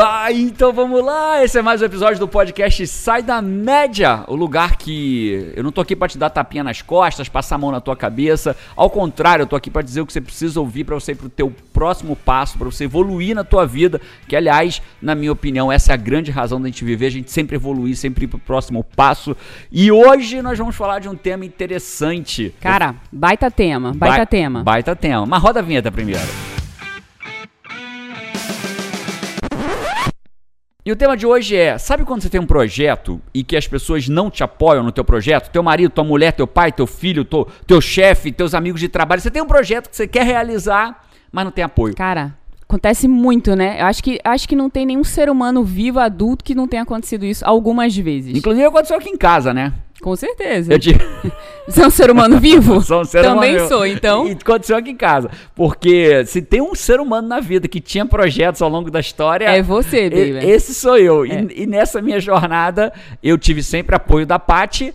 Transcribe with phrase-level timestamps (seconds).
[0.00, 1.44] Ah, então vamos lá!
[1.44, 5.70] Esse é mais um episódio do podcast Sai da Média, o lugar que eu não
[5.70, 8.56] tô aqui para te dar tapinha nas costas, passar a mão na tua cabeça.
[8.74, 11.16] Ao contrário, eu tô aqui para dizer o que você precisa ouvir para você ir
[11.16, 15.70] pro teu próximo passo, para você evoluir na tua vida, que aliás, na minha opinião,
[15.70, 18.38] essa é a grande razão da gente viver, a gente sempre evoluir, sempre ir pro
[18.38, 19.36] próximo passo.
[19.70, 22.54] E hoje nós vamos falar de um tema interessante.
[22.60, 24.62] Cara, baita tema, baita Ba- tema.
[24.62, 25.26] Baita tema.
[25.26, 26.61] Mas roda a vinheta primeiro.
[30.84, 33.68] E o tema de hoje é, sabe quando você tem um projeto e que as
[33.68, 35.48] pessoas não te apoiam no teu projeto?
[35.48, 39.20] Teu marido, tua mulher, teu pai, teu filho, teu, teu chefe, teus amigos de trabalho.
[39.20, 41.94] Você tem um projeto que você quer realizar, mas não tem apoio.
[41.94, 43.80] Cara, acontece muito, né?
[43.80, 46.82] Eu acho que, acho que não tem nenhum ser humano vivo, adulto, que não tenha
[46.82, 48.36] acontecido isso algumas vezes.
[48.36, 49.72] Inclusive aconteceu aqui em casa, né?
[50.02, 50.72] Com certeza.
[50.72, 50.98] Eu tive...
[51.68, 52.80] Você é um ser humano vivo?
[52.80, 53.68] Sou um ser Também humano.
[53.68, 54.26] sou, então.
[54.26, 55.30] E aconteceu aqui em casa.
[55.54, 59.44] Porque se tem um ser humano na vida que tinha projetos ao longo da história.
[59.44, 60.44] É você, baby.
[60.44, 61.24] Esse sou eu.
[61.24, 61.46] É.
[61.54, 62.92] E, e nessa minha jornada,
[63.22, 64.92] eu tive sempre apoio da Paty.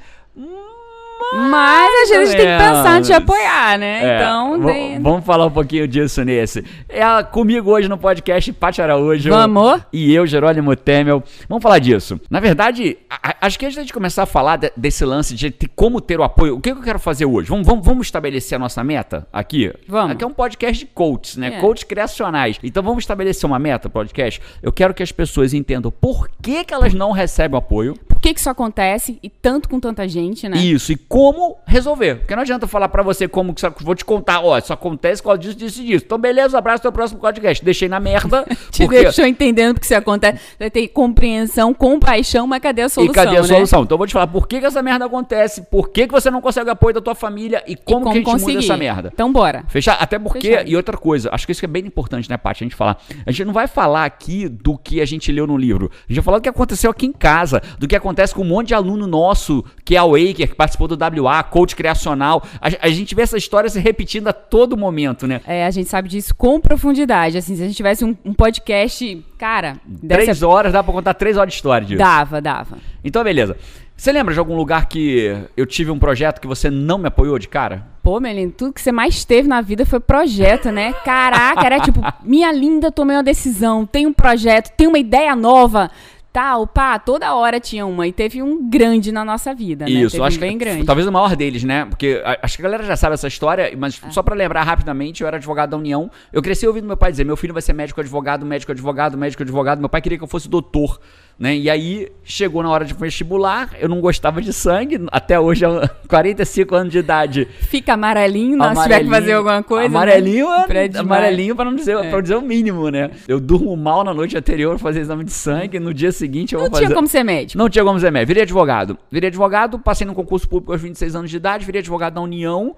[1.34, 4.04] Mas a gente tem que pensar em te apoiar, né?
[4.04, 5.00] É, então, tem...
[5.02, 6.64] vamos falar um pouquinho disso nesse.
[6.88, 9.30] É comigo hoje no podcast Paty Araújo.
[9.30, 9.82] Vamos?
[9.92, 11.22] E eu, Jerônimo Temel.
[11.50, 12.20] Vamos falar disso.
[12.30, 12.98] Na verdade,
[13.42, 16.20] acho que antes da gente começar a falar de- desse lance de ter- como ter
[16.20, 17.50] o apoio, o que, que eu quero fazer hoje?
[17.50, 19.74] Vamos, vamos, vamos estabelecer a nossa meta aqui?
[19.88, 20.12] Vamos.
[20.14, 21.48] Aqui é um podcast de coaches, né?
[21.58, 21.60] É.
[21.60, 22.58] Coaches criacionais.
[22.64, 24.42] Então vamos estabelecer uma meta, podcast.
[24.64, 27.96] Eu quero que as pessoas entendam por que, que elas não recebem apoio.
[28.08, 29.20] Por que, que isso acontece?
[29.22, 30.58] E tanto com tanta gente, né?
[30.58, 31.17] Isso, e como
[31.66, 32.16] resolver.
[32.16, 35.22] Porque não adianta eu falar pra você como que vou te contar, ó, isso acontece
[35.22, 36.06] causa disso, disso e disso.
[36.06, 37.64] Então, beleza, abraço até o próximo podcast.
[37.64, 38.46] Deixei na merda.
[38.72, 39.04] Te porque...
[39.04, 40.40] deixou entendendo porque isso acontece.
[40.60, 43.48] Vai ter compreensão, compaixão, mas cadê a solução, E cadê a né?
[43.48, 43.84] solução?
[43.84, 46.30] Então eu vou te falar por que, que essa merda acontece, por que, que você
[46.30, 48.58] não consegue apoio da tua família e E como, que a gente muda conseguir.
[48.60, 49.12] essa merda.
[49.14, 49.64] Então, bora.
[49.68, 49.98] Fechar?
[50.00, 50.70] Até porque, Fechado.
[50.70, 52.98] e outra coisa, acho que isso que é bem importante, né, Paty, a gente falar.
[53.26, 55.90] A gente não vai falar aqui do que a gente leu no livro.
[55.94, 58.46] A gente vai falar do que aconteceu aqui em casa, do que acontece com um
[58.46, 62.44] monte de aluno nosso, que é o Waker, que participou do WA, coach criacional.
[62.62, 65.42] A, a gente vê essa história se repetindo a todo momento, né?
[65.46, 67.38] É, a gente sabe disso com profundidade.
[67.38, 70.24] Assim, se a gente tivesse um, um podcast, cara, dessa...
[70.24, 72.00] Três horas, dá pra contar três horas de história disso.
[72.00, 72.78] dava, dava.
[73.04, 73.58] Então, beleza.
[73.98, 77.40] Você lembra de algum lugar que eu tive um projeto que você não me apoiou
[77.40, 77.84] de cara?
[78.04, 80.94] Pô, Melino, tudo que você mais teve na vida foi projeto, né?
[81.04, 85.90] Caraca, era tipo, minha linda, tomei uma decisão, tem um projeto, tem uma ideia nova,
[86.38, 88.06] tal, pá, toda hora tinha uma.
[88.08, 89.92] E teve um grande na nossa vida, né?
[89.92, 90.84] Isso, teve acho um bem que grande.
[90.86, 91.86] talvez o maior deles, né?
[91.86, 94.12] Porque acho que a galera já sabe essa história, mas É.
[94.12, 96.12] só pra lembrar rapidamente, eu era advogado da União.
[96.32, 99.42] Eu cresci ouvindo meu pai dizer: meu filho vai ser médico advogado, médico advogado, médico
[99.42, 99.80] advogado.
[99.80, 101.00] Meu pai queria que eu fosse doutor,
[101.40, 101.56] né?
[101.56, 105.88] E aí chegou na hora de vestibular, eu não gostava de sangue, até hoje, aos
[106.08, 107.46] 45 anos de idade.
[107.46, 109.86] Fica amarelinho, nós tiver que fazer alguma coisa.
[109.88, 110.66] Amarelinho, né?
[110.94, 112.10] É, amarelinho pra não dizer, É.
[112.10, 113.12] pra dizer o mínimo, né?
[113.28, 116.66] Eu durmo mal na noite anterior fazer exame de sangue, no dia seguinte eu Não
[116.66, 116.86] vou fazer.
[116.88, 117.58] tinha como ser médico.
[117.58, 118.28] Não tinha como ser médico.
[118.28, 118.98] Virei advogado.
[119.12, 122.76] Virei advogado, passei no concurso público aos 26 anos de idade, virei advogado da União.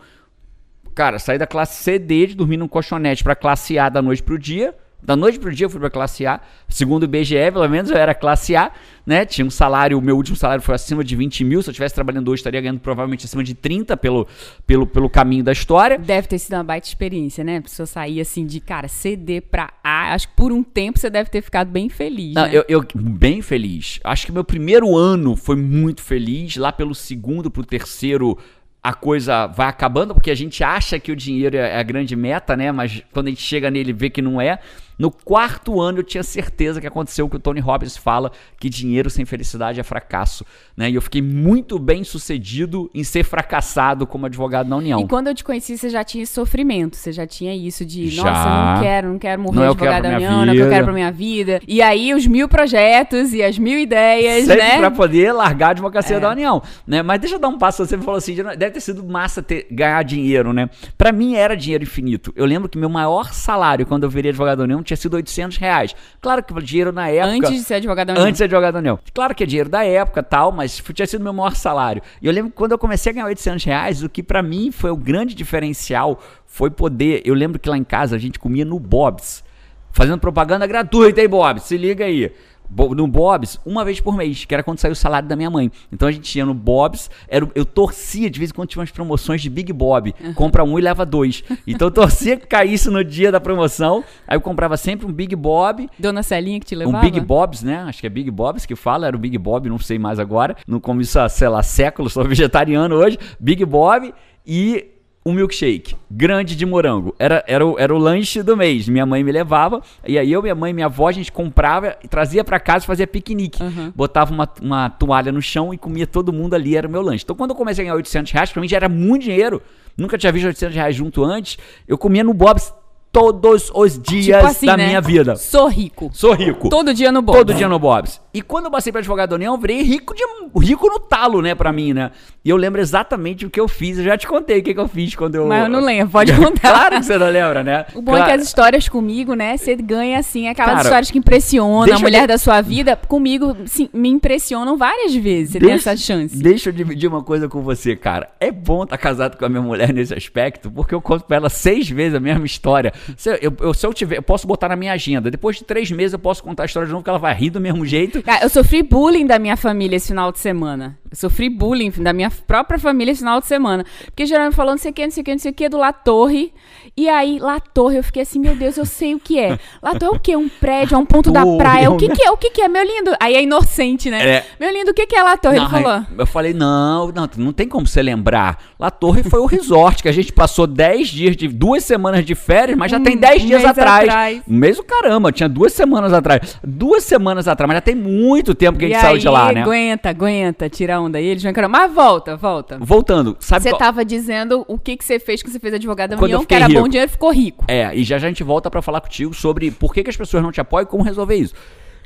[0.93, 4.37] Cara, saí da classe CD de dormir num colchonete pra classe A da noite pro
[4.37, 4.75] dia.
[5.01, 6.41] Da noite pro dia eu fui pra classe A.
[6.67, 8.71] Segundo o IBGE, pelo menos eu era classe A,
[9.05, 9.25] né?
[9.25, 11.61] Tinha um salário, o meu último salário foi acima de 20 mil.
[11.61, 14.27] Se eu estivesse trabalhando hoje, estaria ganhando provavelmente acima de 30 pelo,
[14.67, 15.97] pelo, pelo caminho da história.
[15.97, 17.57] Deve ter sido uma baita experiência, né?
[17.57, 20.13] A pessoa sair assim de, cara, CD pra A.
[20.13, 22.51] Acho que por um tempo você deve ter ficado bem feliz, Não, né?
[22.53, 23.99] eu, eu- bem feliz.
[24.03, 26.55] Acho que meu primeiro ano foi muito feliz.
[26.57, 28.37] Lá pelo segundo pro terceiro
[28.81, 32.55] a coisa vai acabando porque a gente acha que o dinheiro é a grande meta,
[32.55, 32.71] né?
[32.71, 34.59] Mas quando a gente chega nele vê que não é.
[34.99, 38.69] No quarto ano eu tinha certeza que aconteceu o que o Tony Robbins fala, que
[38.69, 40.45] dinheiro sem felicidade é fracasso,
[40.75, 40.89] né?
[40.91, 44.99] E eu fiquei muito bem sucedido em ser fracassado como advogado na União.
[44.99, 48.23] E quando eu te conheci, você já tinha sofrimento, você já tinha isso de, Já.
[48.23, 50.27] nossa, eu não quero, não quero morrer Não é o que eu advogada quero da
[50.29, 50.75] União, não é que eu vida.
[50.75, 51.61] quero pra minha vida.
[51.65, 54.77] E aí os mil projetos e as mil ideias, Sempre né?
[54.79, 56.19] pra poder largar a advocacia É.
[56.19, 57.01] da União, né?
[57.01, 60.03] Mas deixa eu dar um passo, você falou assim, deve ter sido massa ter, ganhar
[60.03, 60.69] dinheiro, né?
[60.97, 62.33] Pra mim era dinheiro infinito.
[62.35, 65.57] Eu lembro que meu maior salário quando eu virei advogado da União tinha sido 800
[65.57, 65.95] reais.
[66.21, 67.47] Claro que o dinheiro na época...
[67.47, 68.27] Antes de ser advogada da União.
[68.27, 68.99] Antes de ser advogado da União.
[69.13, 72.01] Claro que é dinheiro da época tal, mas tinha sido meu maior salário.
[72.21, 74.71] E eu lembro que quando eu comecei a ganhar 800 reais, o que pra mim
[74.71, 77.21] foi o grande diferencial foi poder.
[77.23, 79.43] Eu lembro que lá em casa a gente comia no Bob's,
[79.91, 81.63] fazendo propaganda gratuita, hein, Bob's?
[81.63, 82.31] Se liga aí.
[82.69, 85.71] No Bob's, uma vez por mês, que era quando saiu o salário da minha mãe.
[85.91, 88.91] Então a gente ia no Bob's, era, eu torcia, de vez em quando tinha umas
[88.91, 90.13] promoções de Big Bob.
[90.35, 91.43] Compra um e leva dois.
[91.65, 94.03] Então eu torcia que caísse no dia da promoção.
[94.27, 96.97] Aí eu comprava sempre um Big Bob Dona Celinha que te levava?
[96.97, 97.83] um Big Bob's, né?
[97.87, 100.55] Acho que é Big Bob's que fala, era o Big Bob, não sei mais agora.
[100.67, 103.17] Não comi isso há, sei lá, séculos, sou vegetariano hoje.
[103.39, 104.13] Big Bob
[104.45, 104.98] e
[105.29, 107.15] um milkshake grande de morango.
[107.19, 108.87] Era, era, o, era o lanche do mês.
[108.89, 111.91] Minha mãe me levava, e aí eu, minha mãe e minha avó, a gente comprava,
[112.09, 113.61] trazia para casa e fazia piquenique.
[113.61, 113.91] Uhum.
[113.95, 117.23] Botava uma, uma toalha no chão e comia todo mundo ali, era o meu lanche.
[117.23, 119.61] Então quando eu comecei a ganhar 800 reais, pra mim já era muito dinheiro.
[119.97, 121.57] Nunca tinha visto 800 reais junto antes.
[121.87, 122.73] Eu comia no Bob's
[123.11, 124.87] todos os tipo dias tipo assim, da né?
[124.87, 125.35] minha vida.
[125.35, 126.09] Sou rico.
[126.13, 126.69] Sou rico.
[126.69, 127.39] Todo dia no Bob's.
[127.39, 128.21] Todo dia no Bob's.
[128.33, 130.23] E quando eu passei para advogado da União, eu virei rico, de,
[130.63, 132.11] rico no talo, né, pra mim, né?
[132.45, 133.97] E eu lembro exatamente o que eu fiz.
[133.97, 135.47] Eu já te contei o que, que eu fiz quando eu.
[135.47, 136.71] Mas eu não lembro, pode contar.
[136.71, 137.85] claro que você não lembra, né?
[137.95, 138.25] O bom claro.
[138.25, 141.99] é que as histórias comigo, né, você ganha, assim, aquelas Cara, histórias que impressionam a
[141.99, 142.27] mulher eu...
[142.27, 142.95] da sua vida.
[142.95, 145.53] Comigo, sim, me impressionam várias vezes.
[145.53, 146.37] Você deixa, tem essa chance.
[146.37, 148.29] Deixa eu dividir uma coisa com você, cara.
[148.39, 151.37] É bom estar tá casado com a minha mulher nesse aspecto, porque eu conto pra
[151.37, 152.93] ela seis vezes a mesma história.
[153.17, 155.29] Se eu, eu, se eu tiver, eu posso botar na minha agenda.
[155.29, 157.49] Depois de três meses eu posso contar a história de novo, que ela vai rir
[157.49, 158.21] do mesmo jeito.
[158.23, 160.97] Cara, eu sofri bullying da minha família esse final de semana.
[161.11, 163.83] Eu sofri bullying da minha própria família esse final de semana.
[164.05, 165.69] Porque geralmente falando não sei o que, não sei o que, não sei o que,
[165.69, 166.53] do La Torre.
[166.95, 169.57] E aí, La Torre, eu fiquei assim, meu Deus, eu sei o que é.
[169.81, 170.35] La Torre é o quê?
[170.35, 171.89] Um prédio, é um ponto da praia.
[171.89, 172.31] O que que é?
[172.31, 172.67] O que que é?
[172.67, 173.11] Meu lindo.
[173.19, 174.27] Aí é inocente, né?
[174.27, 174.45] É.
[174.59, 175.57] Meu lindo, o que que é La Torre?
[175.57, 176.05] Não, Ele falou.
[176.17, 178.61] Eu falei, não, não, não tem como você lembrar.
[178.77, 182.35] La Torre foi o resort que a gente passou 10 dias, de duas semanas de
[182.35, 184.07] férias, mas já hum, tem 10 dias atrás.
[184.07, 184.41] atrás.
[184.47, 186.59] Um mês o caramba, tinha duas semanas atrás.
[186.63, 189.29] Duas semanas atrás, mas já tem muito tempo que a gente e saiu aí, de
[189.29, 189.61] lá, né?
[189.61, 191.25] aguenta, aguenta, tira onda aí.
[191.25, 191.79] Eles vão caramba.
[191.79, 192.77] Mas volta, volta.
[192.79, 193.79] Voltando, sabe Você qual...
[193.79, 196.67] tava dizendo o que que você fez que você fez advogado da União, que era
[196.67, 196.81] rico.
[196.81, 197.65] bom dinheiro, ficou rico.
[197.67, 200.17] É, e já já a gente volta para falar contigo sobre por que, que as
[200.17, 201.53] pessoas não te apoiam e como resolver isso.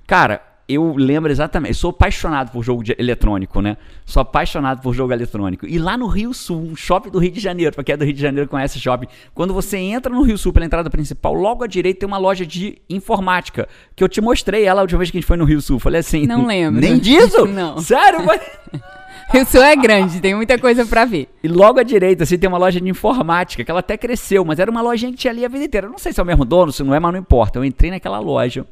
[0.06, 3.76] Cara, eu lembro exatamente, sou apaixonado por jogo de, eletrônico, né?
[4.06, 5.66] Sou apaixonado por jogo eletrônico.
[5.66, 8.06] E lá no Rio Sul, um shopping do Rio de Janeiro, para quem é do
[8.06, 11.64] Rio de Janeiro conhece shopping, quando você entra no Rio Sul pela entrada principal, logo
[11.64, 15.12] à direita tem uma loja de informática, que eu te mostrei ela a última vez
[15.12, 15.80] que a gente foi no Rio Sul.
[15.80, 16.80] Falei assim, não lembro.
[16.80, 17.46] Nem disso?
[17.48, 17.80] não.
[17.80, 18.20] Sério?
[19.32, 21.28] Rio Sul é grande, tem muita coisa para ver.
[21.44, 24.60] E logo à direita, assim, tem uma loja de informática, que ela até cresceu, mas
[24.60, 25.88] era uma lojinha que tinha ali a vida inteira.
[25.88, 27.60] Eu não sei se é o mesmo dono, se não é, mas não importa.
[27.60, 28.66] Eu entrei naquela loja.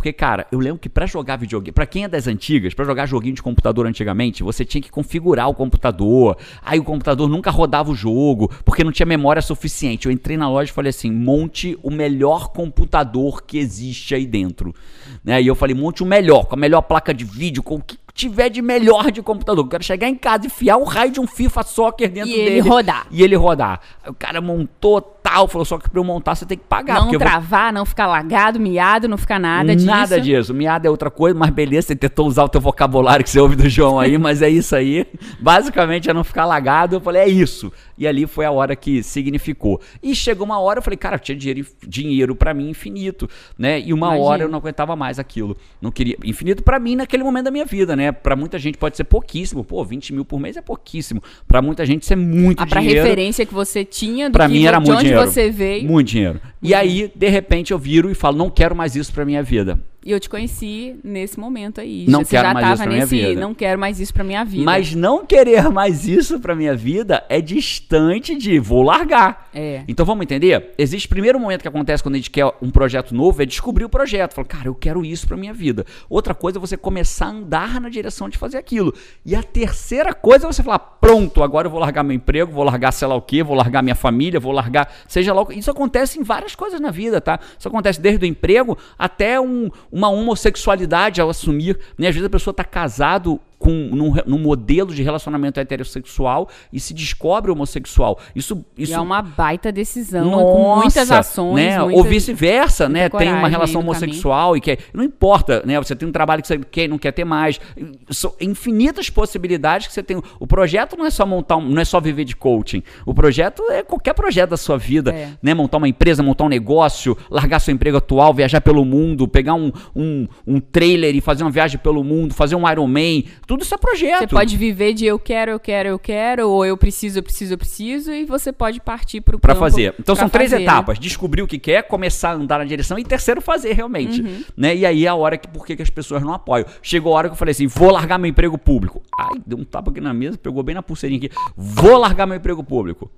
[0.00, 3.04] Porque, cara, eu lembro que para jogar videogame, para quem é das antigas, para jogar
[3.04, 6.38] joguinho de computador antigamente, você tinha que configurar o computador.
[6.62, 10.06] Aí o computador nunca rodava o jogo, porque não tinha memória suficiente.
[10.06, 14.74] Eu entrei na loja e falei assim: monte o melhor computador que existe aí dentro.
[15.22, 15.42] Né?
[15.42, 17.98] E eu falei: monte o melhor, com a melhor placa de vídeo, com o que
[18.14, 19.66] tiver de melhor de computador.
[19.66, 22.36] Eu quero chegar em casa e enfiar o raio de um FIFA Soccer dentro e
[22.36, 22.48] dele.
[22.48, 23.06] E ele rodar.
[23.10, 23.80] E ele rodar.
[24.02, 25.00] Aí o cara montou
[25.30, 27.06] tal, falou só que pra eu montar você tem que pagar.
[27.06, 27.80] Não travar, vou...
[27.80, 29.86] não ficar lagado, miado, não ficar nada disso.
[29.86, 30.52] Nada disso.
[30.52, 33.56] Miado é outra coisa, mas beleza, você tentou usar o teu vocabulário que você ouve
[33.56, 35.06] do João aí, mas é isso aí.
[35.38, 36.96] Basicamente é não ficar lagado.
[36.96, 37.72] Eu falei, é isso.
[37.96, 39.80] E ali foi a hora que significou.
[40.02, 43.28] E chegou uma hora, eu falei, cara, tinha dinheiro, dinheiro para mim infinito,
[43.58, 43.78] né?
[43.78, 44.26] E uma Imagina.
[44.26, 45.56] hora eu não aguentava mais aquilo.
[45.80, 46.16] Não queria.
[46.24, 48.10] Infinito para mim naquele momento da minha vida, né?
[48.10, 49.62] Para muita gente pode ser pouquíssimo.
[49.62, 51.22] Pô, 20 mil por mês é pouquíssimo.
[51.46, 52.94] Para muita gente isso é muito ah, dinheiro.
[52.94, 55.19] Pra referência que você tinha do pra mim era muito dinheiro.
[55.26, 55.88] Você veio.
[55.88, 56.40] Muito dinheiro.
[56.62, 59.78] E aí, de repente, eu viro e falo, não quero mais isso pra minha vida.
[60.04, 62.06] E eu te conheci nesse momento aí.
[62.08, 63.40] Não Você quero já mais isso pra nesse, minha vida.
[63.40, 64.64] Não quero mais isso pra minha vida.
[64.64, 69.48] Mas não querer mais isso pra minha vida é distante de vou largar.
[69.52, 69.84] É.
[69.86, 70.72] Então vamos entender?
[70.78, 73.84] Existe o primeiro momento que acontece quando a gente quer um projeto novo, é descobrir
[73.84, 74.32] o projeto.
[74.32, 75.84] Falar, cara, eu quero isso pra minha vida.
[76.08, 78.94] Outra coisa é você começar a andar na direção de fazer aquilo.
[79.24, 82.64] E a terceira coisa é você falar, pronto, agora eu vou largar meu emprego, vou
[82.64, 85.58] largar sei lá o quê, vou largar minha família, vou largar, seja lá o que.
[85.58, 87.38] Isso acontece em várias coisas na vida, tá?
[87.58, 91.78] Isso acontece desde o emprego até um, uma homossexualidade ao assumir.
[91.98, 92.08] Né?
[92.08, 96.94] Às vezes a pessoa está casado com, num, num, modelo de relacionamento heterossexual e se
[96.94, 98.18] descobre homossexual.
[98.34, 101.54] Isso, isso e é uma baita decisão, Nossa, com muitas ações.
[101.56, 101.78] Né?
[101.78, 103.10] Muitas, Ou vice-versa, né?
[103.10, 104.78] Tem uma relação homossexual e quer.
[104.94, 105.78] Não importa, né?
[105.78, 107.60] Você tem um trabalho que você quer não quer ter mais.
[108.08, 110.20] São infinitas possibilidades que você tem.
[110.38, 112.82] O projeto não é só montar, um, não é só viver de coaching.
[113.04, 115.12] O projeto é qualquer projeto da sua vida.
[115.12, 115.32] É.
[115.42, 115.52] Né?
[115.52, 119.70] Montar uma empresa, montar um negócio, largar seu emprego atual, viajar pelo mundo, pegar um,
[119.94, 123.78] um, um trailer e fazer uma viagem pelo mundo, fazer um Ironman tudo isso é
[123.78, 124.20] projeto.
[124.20, 127.54] Você pode viver de eu quero, eu quero, eu quero, ou eu preciso, eu preciso,
[127.54, 129.92] eu preciso, e você pode partir para o Para fazer.
[129.98, 130.70] Então são três fazer, né?
[130.70, 134.22] etapas: descobrir o que quer, começar a andar na direção, e terceiro, fazer realmente.
[134.22, 134.44] Uhum.
[134.56, 134.76] Né?
[134.76, 136.64] E aí é a hora que, por que as pessoas não apoiam?
[136.80, 139.02] Chegou a hora que eu falei assim: vou largar meu emprego público.
[139.18, 141.34] Ai, deu um tapa aqui na mesa, pegou bem na pulseirinha aqui.
[141.56, 143.10] Vou largar meu emprego público.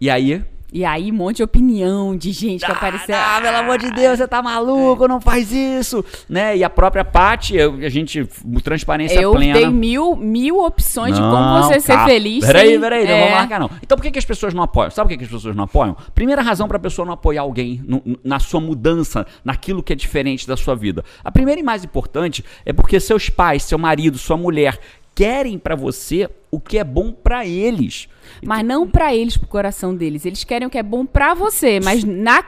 [0.00, 0.42] E aí,
[0.72, 3.14] e aí, um monte de opinião de gente que ah, apareceu.
[3.16, 5.08] Ah, pelo amor de Deus, você tá maluco, é.
[5.08, 6.04] não faz isso.
[6.28, 6.56] Né?
[6.58, 8.24] E a própria Paty, a gente,
[8.62, 9.58] transparência eu plena.
[9.58, 11.80] Eu dei mil, mil opções não, de como você tá.
[11.80, 12.46] ser feliz.
[12.46, 12.80] Peraí, sem...
[12.80, 13.20] peraí, não é.
[13.20, 13.70] vamos marcar não.
[13.82, 14.90] Então por que, que as pessoas não apoiam?
[14.90, 15.96] Sabe por que, que as pessoas não apoiam?
[16.14, 19.96] Primeira razão para a pessoa não apoiar alguém no, na sua mudança, naquilo que é
[19.96, 21.04] diferente da sua vida.
[21.24, 24.78] A primeira e mais importante é porque seus pais, seu marido, sua mulher
[25.16, 28.08] querem para você o que é bom para eles.
[28.44, 30.26] Mas não para eles, pro coração deles.
[30.26, 32.42] Eles querem o que é bom para você, mas na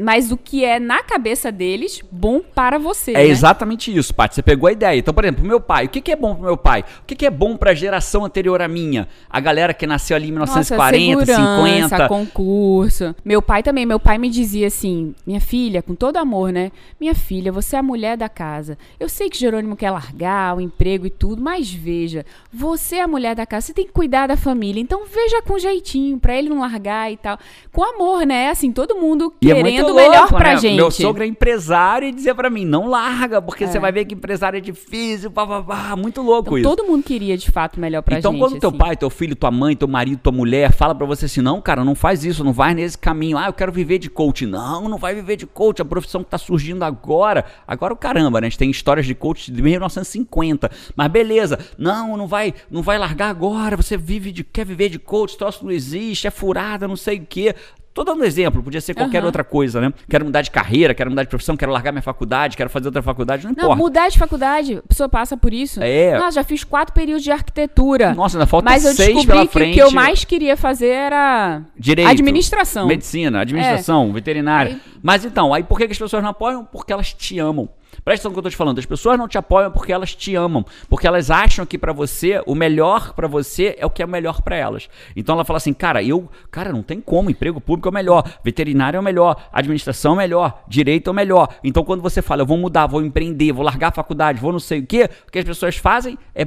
[0.00, 3.12] mas o que é na cabeça deles bom para você.
[3.12, 3.26] É né?
[3.26, 4.34] exatamente isso, Paty.
[4.34, 4.98] Você pegou a ideia.
[4.98, 6.84] Então, por exemplo, meu pai, o que, que é bom pro meu pai?
[7.02, 9.06] O que, que é bom pra geração anterior à minha?
[9.28, 12.08] A galera que nasceu ali em 1940, Nossa, 50.
[12.08, 13.14] concurso.
[13.24, 16.72] Meu pai também, meu pai me dizia assim: "Minha filha, com todo amor, né?
[16.98, 18.78] Minha filha, você é a mulher da casa.
[18.98, 23.08] Eu sei que Jerônimo quer largar o emprego e tudo, mas veja, você é a
[23.08, 24.80] mulher da casa, você tem que cuidar da família.
[24.80, 27.38] Então veja com jeitinho para ele não largar e tal.
[27.72, 28.50] Com amor, né?
[28.50, 30.56] Assim, todo mundo E é querendo muito o melhor louco, pra né?
[30.58, 30.76] gente.
[30.76, 33.66] Meu sogro é empresário e dizia pra mim, não larga, porque É.
[33.66, 35.96] você vai ver que empresário é difícil, pá, pá, pá.
[35.96, 36.76] muito louco Então, isso.
[36.76, 38.40] todo mundo queria de fato melhor pra então, gente.
[38.40, 38.78] quando teu assim.
[38.78, 41.84] pai, teu filho, tua mãe, teu marido, tua mulher fala pra você assim, não, cara,
[41.84, 43.36] não faz isso, não vai nesse caminho.
[43.38, 44.46] Ah, eu quero viver de coach.
[44.46, 47.44] Não, não vai viver de coach, a profissão que tá surgindo agora.
[47.66, 48.46] Agora o caramba, né?
[48.46, 50.70] A gente tem histórias de coach de 1950.
[50.96, 53.76] Mas beleza, não, não vai, não vai largar agora.
[53.76, 57.26] Você vive de, quer viver de coach, troço não existe, é furada, não sei o
[57.28, 57.54] quê.
[57.92, 59.26] Tô dando exemplo, podia ser qualquer Aham.
[59.26, 59.92] outra coisa, né?
[60.08, 63.02] Quero mudar de carreira, quero mudar de profissão, quero largar minha faculdade, quero fazer outra
[63.02, 63.76] faculdade, não Não, importa.
[63.82, 65.82] mudar de faculdade, a pessoa passa por isso.
[65.82, 66.16] É.
[66.16, 68.14] Nossa, já fiz quatro períodos de arquitetura.
[68.14, 69.74] Nossa, ainda falta Mas eu seis descobri pela que o frente.
[69.74, 72.08] que eu mais queria fazer era Direito.
[72.08, 72.86] administração.
[72.86, 74.74] Medicina, administração, veterinária.
[74.74, 76.64] Aí- Mas então, aí por que as pessoas não apoiam?
[76.64, 77.68] Porque elas te amam.
[78.04, 78.78] Presta atenção no que eu tô te falando.
[78.78, 80.64] As pessoas não te apoiam porque elas te amam.
[80.88, 84.42] Porque elas acham que pra você, o melhor pra você é o que é melhor
[84.42, 84.88] pra elas.
[85.14, 88.24] Então ela fala assim, cara, eu, cara, não tem como, emprego público é o melhor,
[88.44, 91.48] veterinário é o melhor, administração é o melhor, direito é o melhor.
[91.62, 94.60] Então quando você fala, eu vou mudar, vou empreender, vou largar a faculdade, vou não
[94.60, 96.46] sei o quê, o que as pessoas fazem é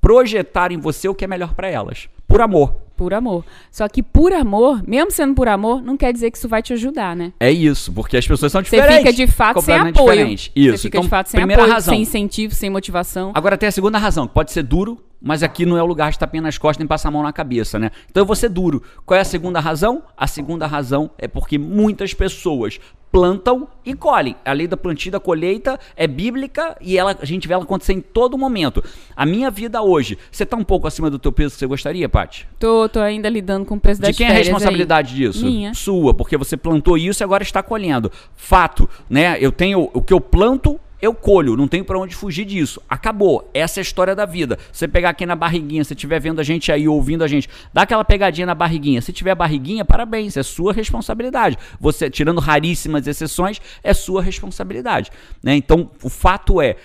[0.00, 2.08] projetar em você o que é melhor pra elas.
[2.28, 2.83] Por amor.
[2.96, 3.44] Por amor.
[3.70, 6.72] Só que por amor, mesmo sendo por amor, não quer dizer que isso vai te
[6.72, 7.32] ajudar, né?
[7.40, 8.98] É isso, porque as pessoas são Você diferentes.
[8.98, 9.92] fica de fato sem apoio.
[9.92, 10.52] diferentes.
[10.54, 10.76] Isso.
[10.78, 11.92] Você fica então, de fato sem primeira apoio, razão.
[11.94, 13.32] sem incentivo, sem motivação.
[13.34, 16.12] Agora tem a segunda razão, que pode ser duro, mas aqui não é o lugar
[16.12, 17.90] de tapinha nas costas nem passar a mão na cabeça, né?
[18.10, 18.82] Então eu vou ser duro.
[19.04, 20.02] Qual é a segunda razão?
[20.16, 22.78] A segunda razão é porque muitas pessoas
[23.14, 24.34] plantam e colhem.
[24.44, 27.62] A lei da plantio e da colheita é bíblica e ela, a gente vê ela
[27.62, 28.82] acontecer em todo momento.
[29.14, 32.08] A minha vida hoje, você tá um pouco acima do teu peso que você gostaria,
[32.08, 32.48] Paty?
[32.58, 34.52] Tô, tô ainda lidando com o preço das De quem é a férias aí.
[34.52, 35.46] responsabilidade disso?
[35.46, 35.74] Minha.
[35.74, 38.10] Sua, porque você plantou isso e agora está colhendo.
[38.34, 39.36] Fato, né?
[39.40, 42.80] Eu tenho o que eu planto, eu colho, não tenho pra onde fugir disso.
[42.88, 43.50] Acabou.
[43.52, 44.58] Essa é a história da vida.
[44.72, 47.82] Você pegar aqui na barriguinha, se estiver vendo a gente aí, ouvindo a gente, dá
[47.82, 49.00] aquela pegadinha na barriguinha.
[49.00, 51.58] Se tiver barriguinha, parabéns, é sua responsabilidade.
[51.78, 55.10] Você, tirando raríssimas exceções, é sua responsabilidade.
[55.42, 55.54] Né?
[55.54, 56.76] Então, o fato é.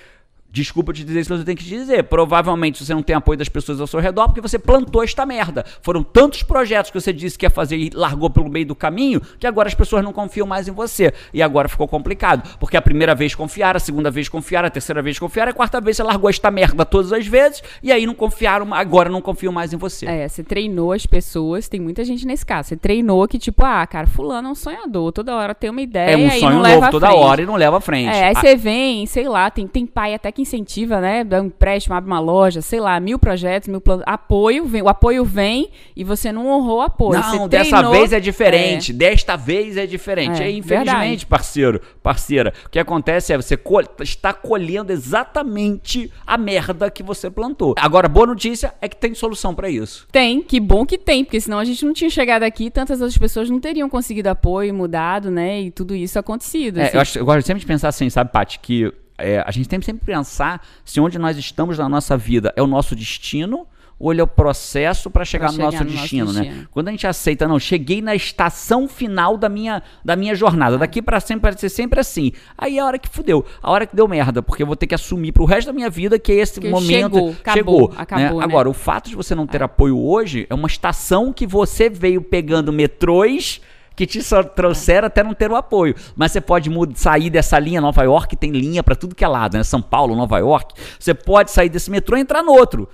[0.51, 2.03] Desculpa te dizer isso, mas eu tenho que te dizer.
[2.06, 5.63] Provavelmente você não tem apoio das pessoas ao seu redor porque você plantou esta merda.
[5.82, 9.22] Foram tantos projetos que você disse que ia fazer e largou pelo meio do caminho
[9.39, 11.13] que agora as pessoas não confiam mais em você.
[11.34, 12.58] E agora ficou complicado.
[12.60, 15.79] Porque a primeira vez confiaram, a segunda vez confiaram, a terceira vez confiaram, a quarta
[15.79, 19.53] vez você largou esta merda todas as vezes e aí não confiaram, agora não confiam
[19.53, 20.06] mais em você.
[20.08, 22.70] É, você treinou as pessoas, tem muita gente nesse caso.
[22.70, 26.12] Você treinou que, tipo, ah, cara, fulano é um sonhador, toda hora tem uma ideia
[26.13, 27.20] É um e sonho novo toda frente.
[27.20, 28.10] hora e não leva à frente.
[28.10, 31.24] É, aí Ah, você vem, sei lá, tem, tem pai até que incentiva, né?
[31.24, 34.03] Dá um empréstimo, abre uma loja, sei lá, mil projetos, mil planos.
[34.08, 37.19] Apoio, vem, o apoio vem e você não honrou o apoio.
[37.19, 38.93] Não, Você dessa treinou- vez é diferente.
[38.93, 40.41] Desta vez é diferente.
[40.41, 41.25] É, É, infelizmente, verdade.
[41.25, 47.29] parceiro, parceira, o que acontece é você col- está colhendo exatamente a merda que você
[47.29, 47.75] plantou.
[47.77, 50.08] Agora, boa notícia é que tem solução pra isso.
[50.12, 53.01] Tem, que bom que tem, porque senão a gente não tinha chegado aqui e tantas
[53.01, 55.62] outras pessoas não teriam conseguido apoio, mudado, né?
[55.62, 56.79] E tudo isso acontecido.
[56.79, 56.96] É, assim.
[56.98, 59.79] eu, acho, eu gosto sempre de pensar assim, sabe, Paty, que é, a gente tem
[59.79, 63.67] que sempre pensar se onde nós estamos na nossa vida é o nosso destino
[63.99, 66.41] ou ele é o processo para chegar, Pra no, chegar nosso no nosso destino, né?
[66.41, 66.67] destino.
[66.71, 71.01] Quando a gente aceita, não, cheguei na estação final da minha, da minha jornada, daqui
[71.01, 72.31] para sempre vai ser sempre assim.
[72.57, 74.88] Aí é a hora que fudeu, a hora que deu merda, porque eu vou ter
[74.88, 77.95] que assumir pro resto da minha vida que esse Que momento chegou, acabou, né?
[77.97, 78.45] acabou, né?
[78.45, 82.21] Agora, o fato de você não ter apoio hoje é uma estação que você veio
[82.21, 83.59] pegando metrôs
[84.00, 84.22] que te
[84.56, 85.94] trouxeram até não ter o apoio.
[86.15, 89.58] Mas você pode sair dessa linha Nova York, tem linha pra tudo que é lado,
[89.58, 89.63] né?
[89.65, 90.74] São Paulo, Nova York.
[90.98, 92.88] Você pode sair desse metrô e entrar no outro.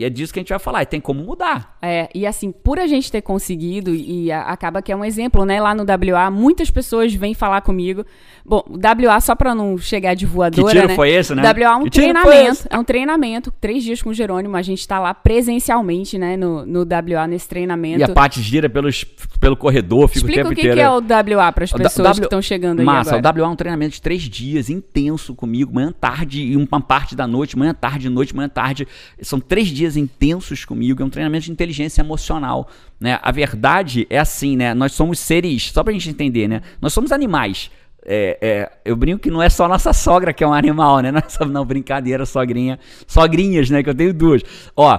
[0.00, 1.76] E é disso que a gente vai falar, e tem como mudar.
[1.82, 5.44] É, e assim, por a gente ter conseguido, e a- acaba que é um exemplo,
[5.44, 5.60] né?
[5.60, 8.04] Lá no WA, muitas pessoas vêm falar comigo.
[8.44, 10.94] Bom, o WA, só pra não chegar de voadora, Que tiro né?
[10.94, 11.42] foi esse, né?
[11.42, 12.66] WA é um Que treinamento.
[12.70, 14.56] É um treinamento, três dias com o Jerônimo.
[14.56, 16.36] A gente tá lá presencialmente, né?
[16.36, 18.00] No, no WA, nesse treinamento.
[18.00, 19.04] E a Paty gira pelos,
[19.38, 20.76] pelo corredor, fica Explica o tempo o que, inteiro.
[20.76, 23.20] que é o WA para as O pessoas W- que estão chegando aí Massa, o
[23.20, 27.26] WA é um treinamento de três dias, intenso comigo, manhã, tarde e uma parte da
[27.26, 28.86] noite, manhã, tarde, noite, manhã, tarde.
[29.20, 32.68] São três dias intensos comigo, é um treinamento de inteligência emocional.
[32.98, 33.18] Né?
[33.22, 34.74] A verdade é assim, né?
[34.74, 36.62] Nós somos seres, só pra gente entender, né?
[36.80, 37.70] Nós somos animais.
[38.04, 41.10] É, é, eu brinco que não é só nossa sogra que é um animal, né?
[41.12, 42.78] Não, é só- não brincadeira, sogrinha.
[43.06, 43.82] Sogrinhas, né?
[43.82, 44.42] Que eu tenho duas.
[44.74, 44.98] Ó,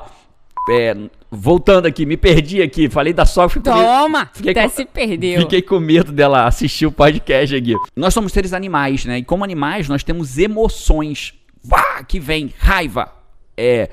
[0.69, 0.95] É,
[1.31, 3.49] voltando aqui, me perdi aqui, falei da sogra.
[3.49, 4.29] fiquei- Toma!
[4.31, 5.41] Fiquei Até com- se perdeu.
[5.41, 7.73] Fiquei com medo dela assistir o podcast aqui.
[7.95, 9.17] Nós somos seres animais, né?
[9.17, 11.33] E como animais, nós temos emoções.
[11.63, 13.11] Vá, que vem raiva,
[13.57, 13.89] é,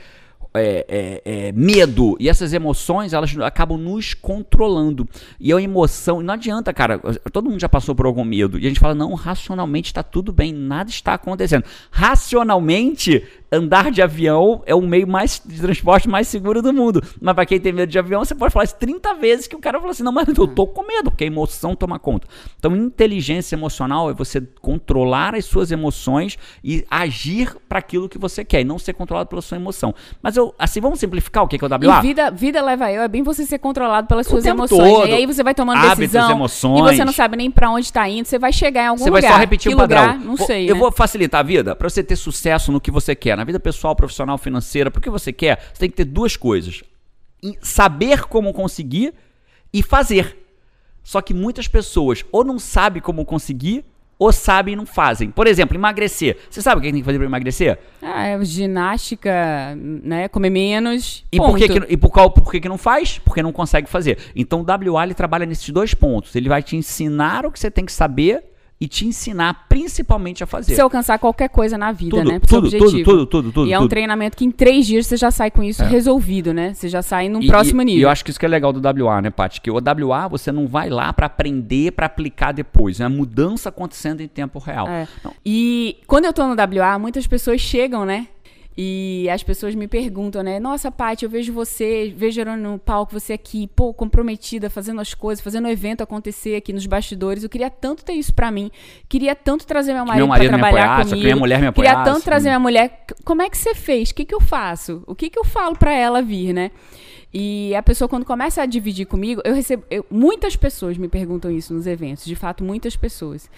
[0.54, 2.16] é, é, é, medo.
[2.18, 5.08] E essas emoções, elas acabam nos controlando.
[5.38, 6.98] E a emoção, não adianta, cara.
[7.32, 8.58] Todo mundo já passou por algum medo.
[8.58, 11.64] E a gente fala, não, racionalmente está tudo bem, nada está acontecendo.
[11.90, 17.02] Racionalmente, andar de avião é o meio mais de transporte mais seguro do mundo.
[17.20, 19.58] Mas para quem tem medo de avião, você pode falar isso 30 vezes que o
[19.58, 22.26] cara fala assim: "Não, mas eu tô com medo", porque a emoção toma conta.
[22.58, 28.44] Então, inteligência emocional é você controlar as suas emoções e agir para aquilo que você
[28.44, 29.94] quer e não ser controlado pela sua emoção.
[30.22, 31.98] Mas eu, assim, vamos simplificar o que que é o WA?
[31.98, 34.80] E vida, vida leva eu, é bem você ser controlado pelas O suas emoções.
[34.92, 35.04] todo.
[35.06, 35.10] né?
[35.10, 36.30] E aí você vai tomando Hábitos, decisão.
[36.30, 36.78] emoções.
[36.92, 39.10] E você não sabe nem pra onde tá indo, você vai chegar em algum Você
[39.10, 39.32] vai lugar.
[39.34, 40.00] só repetir que o padrão.
[40.02, 40.80] lugar, não Vou- sei, Eu né?
[40.80, 43.94] vou facilitar a vida para você ter sucesso no que você quer, na vida pessoal,
[43.94, 46.82] profissional, financeira, porque você quer, você tem que ter duas coisas:
[47.60, 49.14] saber como conseguir
[49.72, 50.36] e fazer.
[51.02, 53.84] Só que muitas pessoas ou não sabem como conseguir
[54.18, 55.30] ou sabem e não fazem.
[55.30, 56.36] Por exemplo, emagrecer.
[56.50, 57.78] Você sabe o que tem que fazer para emagrecer?
[58.02, 60.28] Ah, é ginástica, né?
[60.28, 61.24] Comer menos.
[61.30, 61.86] E por que, ponto.
[61.86, 63.18] que, e por, qual, por que, que não faz?
[63.18, 64.18] Porque não consegue fazer.
[64.34, 66.34] Então o WA ele trabalha nesses dois pontos.
[66.34, 68.44] Ele vai te ensinar o que você tem que saber
[68.80, 70.74] e te ensinar principalmente a fazer.
[70.74, 72.38] Você alcançar qualquer coisa na vida, Tudo, né?
[72.38, 73.10] Pro tudo, tudo, objetivo.
[73.10, 73.90] tudo, tudo, tudo, E é um tudo.
[73.90, 76.74] treinamento que em três dias você já sai com isso resolvido, né?
[76.74, 78.00] Você já sai num E- próximo e- nível.
[78.00, 79.60] E eu acho que isso que é legal do WA, né, Paty?
[79.60, 83.00] Que o WA você não vai lá pra aprender, pra aplicar depois.
[83.00, 84.86] É a mudança acontecendo em tempo real.
[84.88, 85.08] É.
[85.44, 88.28] E quando eu tô no WA, muitas pessoas chegam, né?
[88.80, 90.60] E as pessoas me perguntam, né?
[90.60, 95.42] Nossa, Paty, eu vejo você, vejo no palco, você aqui, pô, comprometida, fazendo as coisas,
[95.42, 97.42] fazendo o evento acontecer aqui nos bastidores.
[97.42, 98.70] Eu queria tanto ter isso pra mim.
[99.08, 101.24] Queria tanto trazer meu marido, meu marido pra trabalhar apoiasse, comigo.
[101.24, 102.12] minha mulher me Queria apoiasse.
[102.12, 103.04] tanto trazer minha mulher.
[103.24, 104.10] Como é que você fez?
[104.10, 105.02] O que que eu faço?
[105.08, 106.70] O que que eu falo pra ela vir, né?
[107.34, 109.82] E a pessoa, quando começa a dividir comigo, eu recebo.
[109.90, 113.50] eu- muitas pessoas me perguntam isso nos eventos, de fato, muitas pessoas.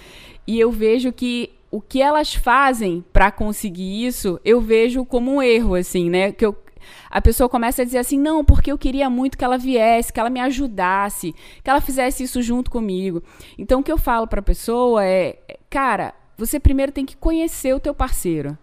[0.47, 5.43] E eu vejo que o que elas fazem pra conseguir isso, eu vejo como um
[5.43, 6.33] erro, assim, né?
[6.33, 6.57] Que eu,
[7.09, 10.19] a pessoa começa a dizer assim: não, porque eu queria muito que ela viesse, que
[10.19, 13.23] ela me ajudasse, que ela fizesse isso junto comigo.
[13.59, 17.81] Então, o que eu falo pra pessoa é: cara, você primeiro tem que conhecer o
[17.81, 18.57] teu parceiro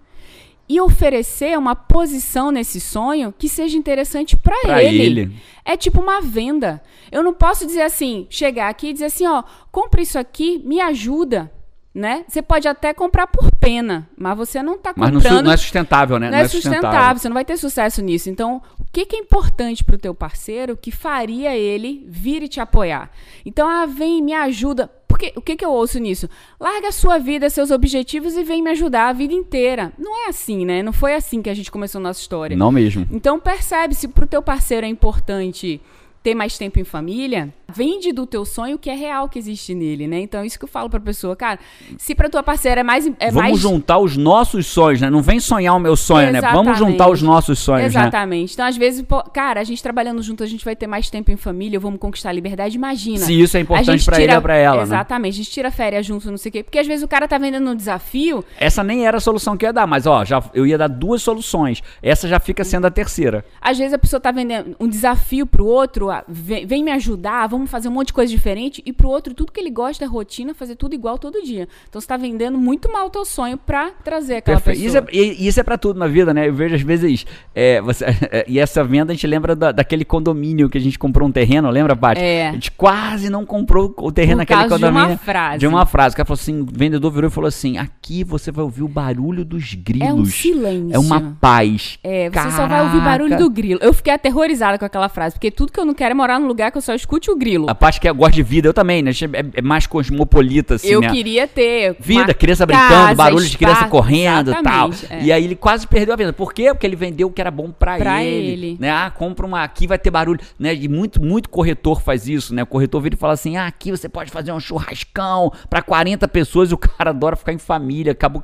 [0.69, 5.01] e oferecer uma posição nesse sonho que seja interessante pra Pra ele.
[5.21, 5.35] ele.
[5.63, 6.83] É tipo uma venda.
[7.09, 10.81] Eu não posso dizer assim, chegar aqui e dizer assim, ó, compra isso aqui, me
[10.81, 11.49] ajuda,
[11.97, 12.23] né?
[12.27, 15.51] Você pode até comprar por pena, mas você não tá Mas comprando não, su- não
[15.51, 16.29] é sustentável, né?
[16.29, 18.29] não é sustentável, você não vai ter sucesso nisso.
[18.29, 22.59] Então, o que, que é importante pro teu parceiro que faria ele vir e te
[22.59, 23.09] apoiar?
[23.43, 24.91] Então, ah, vem, me ajuda.
[25.07, 26.29] Porque, o que, que eu ouço nisso?
[26.59, 29.91] Larga a sua vida, seus objetivos e vem me ajudar a vida inteira.
[29.97, 30.83] Não é assim, né?
[30.83, 32.55] Não foi assim que a gente começou a nossa história.
[32.55, 33.07] Não mesmo.
[33.11, 35.81] Então percebe se pro teu parceiro é importante
[36.21, 39.75] ter mais tempo em família, vende do teu sonho o que é real que existe
[39.75, 40.19] nele, né?
[40.21, 41.59] Então isso que eu falo pra pessoa, cara,
[41.97, 45.09] se pra tua parceira é mais é Vamos mais juntar os nossos sonhos, né?
[45.09, 46.41] Não vem sonhar o meu sonho, né?
[46.41, 46.91] Vamos Exatamente.
[46.91, 48.01] juntar os nossos sonhos, né?
[48.01, 48.53] Exatamente.
[48.53, 51.31] Então, às vezes, pô, cara, a gente trabalhando junto, a gente vai ter mais tempo
[51.31, 52.75] em família, vamos conquistar a liberdade.
[52.75, 53.17] Imagina.
[53.17, 54.83] Se isso é importante pra ele tira- ou pra ela, né?
[54.83, 55.33] Exatamente.
[55.33, 56.63] A gente tira férias junto, não sei o quê.
[56.63, 58.43] Porque às vezes o cara tá vendendo um desafio.
[58.59, 60.87] Essa nem era a solução que eu ia dar, mas ó, já, eu ia dar
[60.87, 61.81] duas soluções.
[62.01, 63.43] Essa já fica sendo a terceira.
[63.61, 67.56] Às vezes a pessoa tá vendendo um desafio pro outro, vem, vem me ajudar, vamos
[67.65, 68.83] fazer um monte de coisa diferente.
[68.85, 71.67] E pro outro, tudo que ele gosta é rotina, fazer tudo igual todo dia.
[71.89, 74.85] Então você tá vendendo muito mal o teu sonho pra trazer aquela Perfeito.
[74.85, 75.09] Isso pessoa.
[75.11, 76.47] é, e- isso é pra tudo na vida, né?
[76.47, 77.25] Eu vejo às vezes.
[77.55, 78.05] é, você-
[78.47, 81.69] e essa venda a gente lembra da- daquele condomínio que a gente comprou um terreno,
[81.69, 82.21] lembra, Paty?
[82.21, 82.49] É.
[82.49, 85.17] A gente quase não comprou o terreno Por naquele causa de uma condomínio.
[85.17, 85.59] frase.
[85.59, 86.13] De uma frase.
[86.13, 88.87] O cara falou assim: o vendedor virou e falou assim: aqui você vai ouvir o
[88.87, 90.07] barulho dos grilos.
[90.09, 90.95] É um silêncio.
[90.95, 91.97] É uma paz.
[92.03, 93.43] É, você só vai ouvir barulho Caraca.
[93.43, 93.79] do grilo.
[93.81, 96.47] Eu fiquei aterrorizada com aquela frase, porque tudo que eu não quero é morar num
[96.47, 97.46] lugar que eu só escute o grilo.
[97.67, 99.11] A parte que gosta de vida, eu também, né?
[99.11, 101.09] É, é mais cosmopolita, assim, eu né?
[101.11, 104.89] queria ter Vida, criança casa, brincando, barulho de criança correndo e tal.
[105.09, 105.23] é.
[105.23, 106.33] E aí ele quase perdeu a venda.
[106.33, 106.69] Por quê?
[106.73, 108.51] Porque ele vendeu o que era bom pra, Pra ele.
[108.51, 108.77] ele.
[108.79, 108.89] Né?
[108.91, 110.39] Ah, compra uma aqui, vai ter barulho.
[110.59, 110.73] Né?
[110.75, 112.63] E muito, muito corretor faz isso, né?
[112.63, 116.27] O corretor vira e fala assim: ah, aqui você pode fazer um churrascão pra 40
[116.27, 118.11] pessoas e o cara adora ficar em família.
[118.11, 118.43] Acabou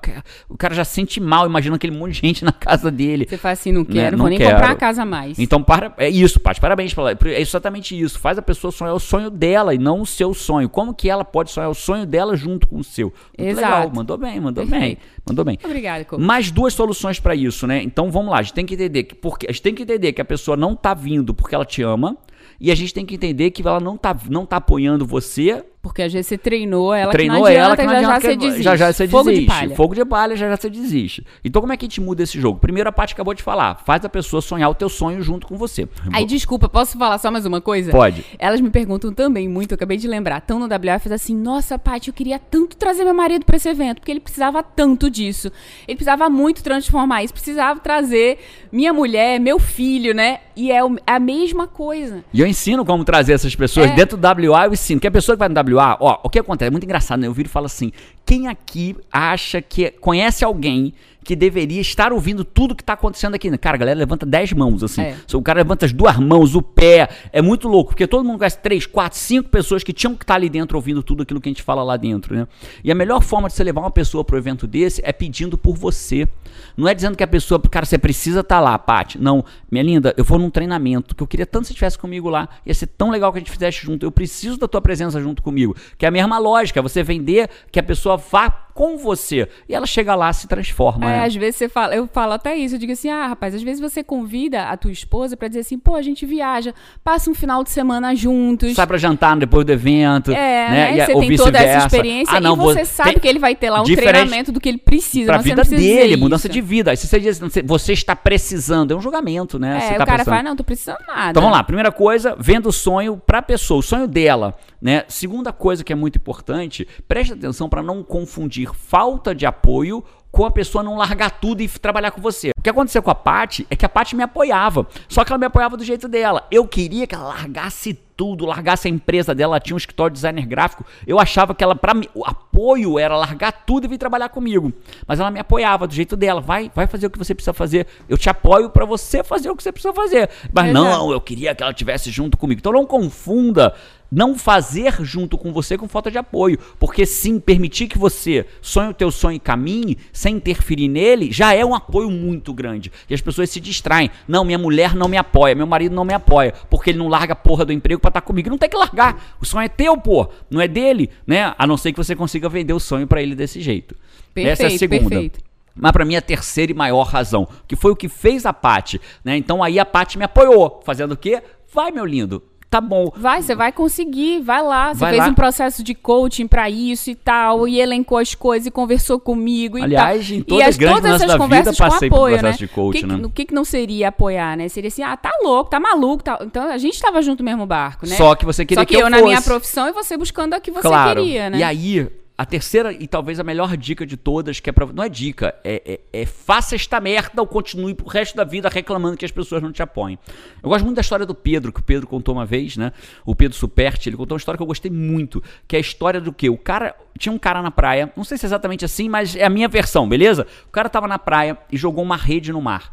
[0.50, 3.26] o cara já sente mal, imaginando aquele monte de gente na casa dele.
[3.30, 4.18] Você fala assim, não quero, Né?
[4.18, 4.52] vou Não nem quero.
[4.52, 5.38] comprar uma casa a mais.
[5.40, 6.94] Então, para, é isso, Paty, parabéns.
[7.26, 8.20] É exatamente isso.
[8.20, 10.70] Faz a pessoa sonhar o sonho dela e não o seu sonho.
[10.70, 13.14] Como que ela pode sonhar o sonho dela junto com o seu?
[13.38, 13.74] Muito Exato.
[13.74, 14.98] legal, mandou bem, mandou bem.
[15.28, 15.58] Mandou bem.
[15.64, 16.22] Obrigada, Coco.
[16.22, 17.82] Mais duas soluções pra isso, né?
[17.82, 20.14] Então vamos lá, a gente tem que entender que porque a gente tem que entender
[20.14, 22.18] que a pessoa não tá vindo porque ela te ama
[22.60, 26.02] e a gente tem que entender que ela não tá, não tá apoiando você Porque
[26.02, 28.36] às vezes você treinou ela, Treinou que não ela, adianta, que não já, já você
[28.38, 28.64] desiste.
[28.64, 29.42] já já você Fogo desiste.
[29.42, 29.76] de palha.
[29.76, 31.26] Fogo de palha, já já você desiste.
[31.44, 32.58] Então como é que a gente muda esse jogo?
[32.58, 35.58] Primeiro a parte acabou de falar, faz a pessoa sonhar o teu sonho junto com
[35.58, 35.86] você.
[36.14, 37.92] Aí, desculpa, posso falar só mais uma coisa?
[37.92, 38.24] Pode.
[38.40, 40.40] Elas me perguntam também muito, eu acabei de lembrar.
[40.40, 40.70] Tão no
[41.02, 44.22] fez assim: Nossa, Paty, eu queria tanto trazer meu marido pra esse evento, porque ele
[44.22, 45.52] precisava tanto disso.
[45.86, 48.40] Ele precisava muito transformar isso, precisava trazer
[48.72, 50.40] minha mulher, meu filho, né?
[50.56, 52.24] E é o- a mesma coisa.
[52.34, 53.96] E eu ensino como trazer essas pessoas É.
[53.96, 55.02] dentro do WA, eu ensino.
[55.02, 56.68] Que a pessoa que vai no WA, ó, o que acontece?
[56.68, 57.28] É muito engraçado, né?
[57.28, 57.92] Eu viro e falo assim:
[58.26, 63.56] quem aqui acha que conhece alguém que deveria estar ouvindo tudo que tá acontecendo aqui?
[63.58, 65.02] Cara, a galera levanta 10 mãos, assim.
[65.02, 65.16] É.
[65.34, 67.10] O cara levanta as duas mãos, o pé.
[67.32, 70.36] É muito louco, porque todo mundo conhece três, quatro, cinco pessoas que tinham que estar
[70.36, 72.48] ali dentro ouvindo tudo aquilo que a gente fala lá dentro, né?
[72.84, 75.76] E a melhor forma de você levar uma pessoa pro evento desse é pedindo por
[75.76, 76.28] você.
[76.76, 79.20] Não é dizendo que a pessoa, cara, você precisa estar lá, Paty.
[79.20, 82.30] Não, minha linda, eu vou num treinamento que eu queria tanto que você estivesse comigo
[82.30, 82.50] lá.
[82.66, 84.06] Ia ser tão legal que a gente fizesse junto.
[84.06, 85.76] Eu preciso da tua presença junto comigo.
[85.98, 89.48] Que é a mesma lógica, você vender que a pessoa vá com você.
[89.68, 91.06] E ela chega lá, se transforma.
[91.06, 91.26] É, né?
[91.26, 93.80] às vezes você fala, eu falo até isso, eu digo assim, ah, rapaz, às vezes
[93.80, 97.64] você convida a tua esposa pra dizer assim, pô, a gente viaja, passa um final
[97.64, 98.74] de semana juntos.
[98.76, 100.32] Sai pra jantar depois do evento.
[100.32, 100.70] É, né?
[100.70, 100.98] né?
[100.98, 103.70] E- Você tem toda essa experiência Ah, não, e você sabe que ele vai ter
[103.70, 105.28] lá um treinamento do que ele precisa.
[105.32, 106.92] Pra você vida dele, mudança de vida.
[106.92, 109.80] Aí você diz, você está precisando, é um julgamento, né?
[109.80, 110.36] Você É, tá o cara precisando.
[110.36, 111.30] fala, não, tô precisando nada.
[111.32, 115.04] Então vamos lá, primeira coisa, vendo o sonho pra pessoa, o sonho dela, né?
[115.08, 120.46] Segunda coisa que é muito importante, preste atenção pra não confundir falta de apoio com
[120.46, 122.50] a pessoa não largar tudo e trabalhar com você.
[122.58, 125.38] O que aconteceu com a Paty é que a Paty me apoiava, só que ela
[125.38, 126.48] me apoiava do jeito dela.
[126.50, 130.18] Eu queria que ela largasse tudo, largasse a empresa dela, ela tinha um escritório de
[130.18, 130.84] designer gráfico.
[131.06, 134.72] Eu achava que ela para mim, o apoio era largar tudo e vir trabalhar comigo.
[135.08, 136.40] Mas ela me apoiava do jeito dela.
[136.40, 137.88] Vai, vai fazer o que você precisa fazer.
[138.08, 140.30] Eu te apoio pra você fazer o que você precisa fazer.
[140.54, 140.86] Mas Exato.
[140.86, 142.60] não, eu queria que ela tivesse junto comigo.
[142.60, 143.74] Então não confunda
[144.14, 148.92] não fazer junto com você com falta de apoio, porque sim, permitir que você sonhe
[148.92, 152.92] o teu sonho e caminhe sem interferir nele, já é um apoio muito grande.
[153.10, 154.12] E as pessoas se distraem.
[154.28, 157.34] Não, minha mulher não me apoia, meu marido não me apoia, porque ele não larga
[157.34, 158.50] a porra do emprego pra estar comigo.
[158.50, 159.36] Não tem que largar.
[159.42, 161.56] O sonho é teu, pô, não é dele, né?
[161.58, 163.96] A não ser que você consiga vender o sonho pra ele desse jeito.
[164.36, 165.10] Essa é a Perfeito, segunda.
[165.10, 165.40] perfeito.
[165.76, 169.02] Mas pra mim a terceira e maior razão, que foi o que fez a Paty,
[169.24, 169.36] né?
[169.38, 171.42] Então aí a Paty me apoiou, fazendo o quê?
[171.74, 172.44] Vai, meu lindo.
[172.74, 173.12] Tá bom.
[173.16, 174.92] Vai, você vai conseguir, vai lá.
[174.92, 175.30] Você Vai fez lá.
[175.30, 179.78] um processo de coaching pra isso e tal, e elencou as coisas e conversou comigo
[179.78, 180.36] e Aliás, tal.
[180.36, 182.68] em e todas as, todas essas vida, conversas com passei por apoio, processo né?
[182.68, 183.26] de coaching, o que, né?
[183.26, 184.68] o que que não seria apoiar, né?
[184.70, 186.40] Seria assim, ah, tá louco, tá maluco, tá...
[186.42, 188.16] Então a gente tava junto no mesmo barco, né?
[188.16, 190.56] Só que você queria Só que, que eu, eu na minha profissão e você buscando
[190.56, 191.22] a que você claro.
[191.22, 191.60] queria, né?
[191.60, 194.88] E aí, a terceira e talvez a melhor dica de todas, que é pra.
[194.88, 198.68] Não é dica, é, é, é faça esta merda ou continue pro resto da vida
[198.70, 200.18] reclamando que as pessoas não te apoiam.
[200.62, 202.92] Eu gosto muito da história do Pedro, que o Pedro contou uma vez, né?
[203.24, 206.20] O Pedro Superti, ele contou uma história que eu gostei muito, que é a história
[206.20, 206.50] do quê?
[206.50, 206.96] O cara.
[207.16, 209.68] Tinha um cara na praia, não sei se é exatamente assim, mas é a minha
[209.68, 210.48] versão, beleza?
[210.68, 212.92] O cara tava na praia e jogou uma rede no mar.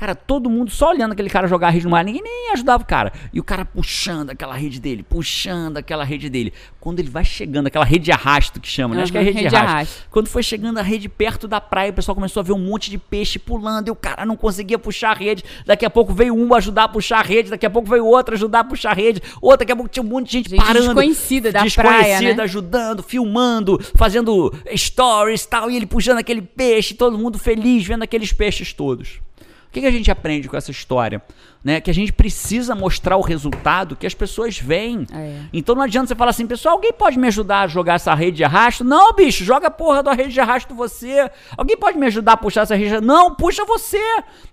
[0.00, 2.82] Cara, todo mundo só olhando aquele cara jogar a rede no mar, ninguém nem ajudava
[2.82, 3.12] o cara.
[3.34, 6.54] E o cara puxando aquela rede dele, puxando aquela rede dele.
[6.80, 9.02] Quando ele vai chegando, aquela rede de arrasto que chama, né?
[9.02, 9.76] Acho que é Aham, rede, de rede de arrasto.
[9.76, 10.08] arrasto.
[10.10, 12.90] Quando foi chegando a rede perto da praia, o pessoal começou a ver um monte
[12.90, 15.44] de peixe pulando e o cara não conseguia puxar a rede.
[15.66, 18.34] Daqui a pouco veio um ajudar a puxar a rede, daqui a pouco veio outro
[18.34, 20.64] ajudar a puxar a rede, outro, daqui a pouco tinha um monte de gente, Gente
[20.64, 20.86] parando.
[20.86, 22.42] desconhecida da desconhecida, praia, né?
[22.42, 28.02] ajudando, filmando, fazendo stories e tal, e ele puxando aquele peixe, todo mundo feliz vendo
[28.02, 29.20] aqueles peixes todos.
[29.70, 31.22] O que, que a gente aprende com essa história?
[31.62, 31.80] Né?
[31.80, 35.06] Que a gente precisa mostrar o resultado que as pessoas veem.
[35.12, 35.40] É.
[35.52, 38.38] Então não adianta você falar assim, pessoal, alguém pode me ajudar a jogar essa rede
[38.38, 38.82] de arrasto?
[38.82, 41.30] Não, bicho, joga a porra da rede de arrasto você.
[41.56, 42.88] Alguém pode me ajudar a puxar essa rede?
[42.88, 43.06] de arrasto?
[43.06, 44.00] Não, puxa você.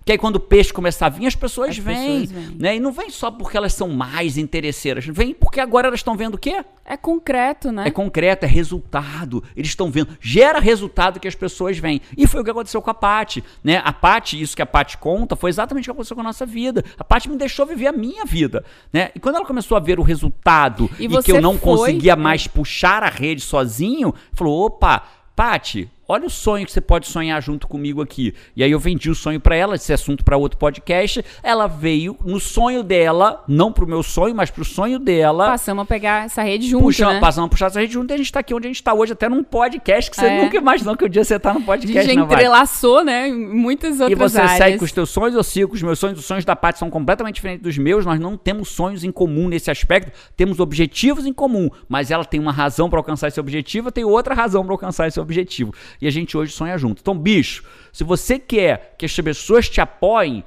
[0.04, 2.20] Que aí quando o peixe começar a vir, as pessoas As vêm.
[2.20, 2.56] pessoas vêm.
[2.58, 2.76] Né?
[2.76, 6.34] E não vem só porque elas são mais interesseiras, vem porque agora elas estão vendo
[6.34, 6.64] o quê?
[6.84, 7.86] É concreto, né?
[7.86, 9.44] É concreto, é resultado.
[9.54, 10.16] Eles estão vendo.
[10.20, 12.00] Gera resultado que as pessoas veem.
[12.16, 13.44] E foi o que aconteceu com a Paty.
[13.62, 13.82] Né?
[13.84, 16.46] A Paty, isso que a Paty conta, foi exatamente o que aconteceu com a nossa
[16.46, 16.82] vida.
[16.98, 18.64] A Paty me deixou viver a minha vida.
[18.92, 19.10] Né?
[19.14, 22.16] E quando ela começou a ver o resultado E e, que eu não foi- conseguia
[22.16, 25.02] mais puxar a rede sozinho, falou: opa,
[25.36, 25.88] Paty.
[26.10, 28.34] Olha o sonho que você pode sonhar junto comigo aqui.
[28.56, 31.22] E aí eu vendi o sonho pra ela, esse assunto pra outro podcast.
[31.42, 35.46] Ela veio no sonho dela, não pro meu sonho, mas pro sonho dela.
[35.50, 37.20] Passamos a pegar essa rede junto, né?
[37.20, 38.94] passamos a puxar essa rede junto e a gente tá aqui onde a gente tá
[38.94, 40.42] hoje, até num podcast que você É.
[40.44, 42.36] nunca imaginou que um dia você tá num A podcast, gente não vai.
[42.36, 43.28] entrelaçou, né?
[43.30, 44.56] Muitas E outras você áreas.
[44.56, 46.18] segue com os teus sonhos, eu sigo com os meus sonhos.
[46.18, 48.06] Os sonhos da Paty são completamente diferentes dos meus.
[48.06, 50.10] Nós não temos sonhos em comum nesse aspecto.
[50.34, 54.08] Temos objetivos em comum, mas ela tem uma razão para alcançar esse objetivo, eu tenho
[54.08, 55.74] outra razão para alcançar esse objetivo.
[56.00, 57.00] E a gente hoje sonha junto.
[57.00, 60.44] Então, bicho, se você quer que as pessoas te apoiem,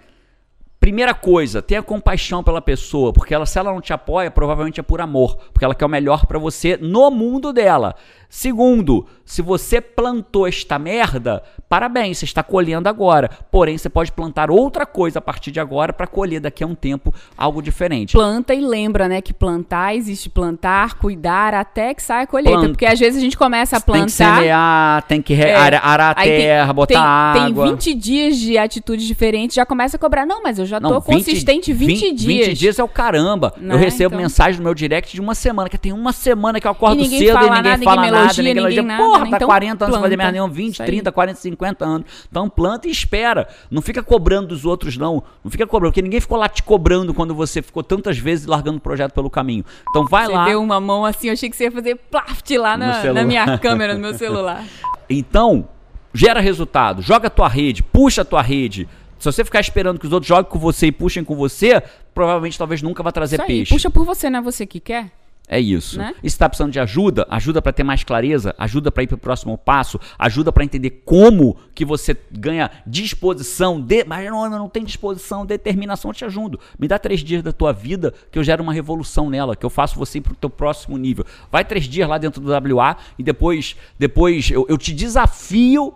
[0.82, 4.84] Primeira coisa, tenha compaixão pela pessoa, porque ela, se ela não te apoia, provavelmente é
[4.84, 7.94] por amor, porque ela quer o melhor para você no mundo dela.
[8.28, 13.30] Segundo, se você plantou esta merda, parabéns, você está colhendo agora.
[13.52, 16.74] Porém, você pode plantar outra coisa a partir de agora para colher daqui a um
[16.74, 18.14] tempo algo diferente.
[18.14, 22.70] Planta e lembra, né, que plantar existe plantar, cuidar até que saia a colheita, Planta.
[22.70, 25.86] porque às vezes a gente começa a plantar Tem que semear, tem que É, arar,
[25.86, 27.66] arar a Aí tem- terra, botar tem, água.
[27.66, 30.26] Tem 20 dias de atitudes diferentes, já começa a cobrar.
[30.26, 32.48] Não, mas eu já tô Não, consistente 20, dias.
[32.48, 33.54] 20 dias é o caramba.
[33.58, 33.74] Né?
[33.74, 36.66] Eu recebo Então- mensagem no meu direct de uma semana, que tem uma semana que
[36.68, 38.82] eu acordo E ninguém cedo fala e ninguém nada, fala ninguém nada, elogia, ninguém elogia.
[38.84, 40.18] nada, Porra, tá Então 40 anos sem fazer planta.
[40.18, 40.88] merda nenhum, 20, Isso aí.
[40.88, 42.08] 30, 40, 50 anos.
[42.30, 43.48] Então planta e espera.
[43.70, 45.22] Não fica cobrando dos outros, não.
[45.44, 48.78] Não fica cobrando, porque ninguém ficou lá te cobrando quando você ficou tantas vezes largando
[48.78, 49.64] o projeto pelo caminho.
[49.90, 50.46] Então vai Você lá.
[50.46, 53.58] deu uma mão assim, eu achei que você ia fazer plaft lá na, na minha
[53.58, 54.64] câmera, no meu celular.
[55.14, 55.68] Então,
[56.14, 58.88] gera resultado, joga a tua rede, puxa a tua rede.
[59.22, 61.80] Se você ficar esperando que os outros joguem com você e puxem com você,
[62.12, 63.72] provavelmente talvez nunca vai trazer Isso aí, peixe.
[63.72, 65.12] puxa por você, não é você que quer?
[65.48, 66.00] É isso.
[66.00, 66.16] Né?
[66.24, 69.18] E se tá precisando de ajuda, ajuda para ter mais clareza, ajuda para ir pro
[69.18, 74.70] próximo passo, ajuda para entender como que você ganha disposição, de, mas não, eu não
[74.70, 76.60] tem disposição, determinação, eu te ajudo.
[76.80, 79.70] Me dá três dias da tua vida que eu gero uma revolução nela, que eu
[79.70, 81.26] faço você ir pro teu próximo nível.
[81.52, 85.94] Vai três dias lá dentro do WA e depois, depois eu, eu te desafio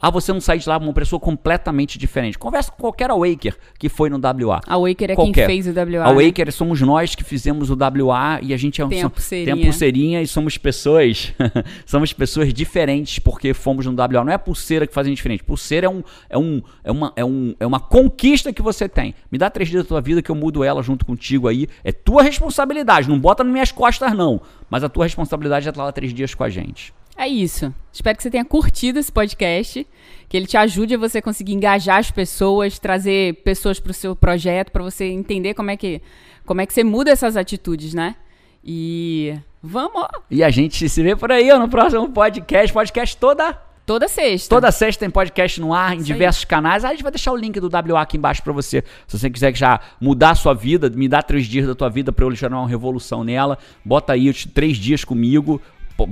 [0.00, 2.38] a você não sair de lá uma pessoa completamente diferente.
[2.38, 4.60] Conversa com qualquer Awaker que foi no WA.
[4.66, 5.46] A Waker é Qualquer.
[5.46, 6.04] quem fez o WA.
[6.04, 6.26] A né?
[6.26, 9.10] Waker somos nós que fizemos o WA e a gente é um Tem a som-
[9.10, 9.54] pulseirinha.
[9.54, 11.32] tem a pulseirinha e somos pessoas
[11.84, 14.24] somos pessoas diferentes porque fomos no WA.
[14.24, 15.44] Não é pulseira que faz a gente diferente.
[15.44, 19.14] Pulseira é, um, é, um, é, uma, é, um, é uma conquista que você tem.
[19.30, 21.66] Me dá três dias da tua vida que eu mudo ela junto contigo aí.
[21.84, 23.08] É tua responsabilidade.
[23.08, 24.40] Não bota nas minhas costas, não.
[24.68, 26.92] Mas a tua responsabilidade é estar lá três dias com a gente.
[27.20, 27.70] É isso.
[27.92, 29.86] Espero que você tenha curtido esse podcast,
[30.26, 34.16] que ele te ajude a você conseguir engajar as pessoas, trazer pessoas para o seu
[34.16, 36.00] projeto, para você entender como é que
[36.46, 38.16] como é que você muda essas atitudes, né?
[38.64, 42.72] E vamos E a gente se vê por aí ó, no próximo podcast.
[42.72, 43.52] Podcast toda
[43.84, 44.48] toda sexta.
[44.48, 46.86] Toda sexta tem podcast no ar, em Isso diversos canais.
[46.86, 48.82] Aí a gente vai deixar o link do WA aqui embaixo pra você.
[49.06, 52.12] Se você quiser já mudar a sua vida, me dá três dias da tua vida
[52.12, 55.60] pra eu gerar uma revolução nela, bota aí os três dias comigo.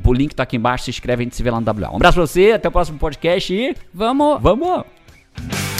[0.05, 1.93] O link tá aqui embaixo, se inscreve, a gente se vê lá no WA.
[1.93, 5.78] Um abraço pra você, até o próximo podcast e Vamos vamos!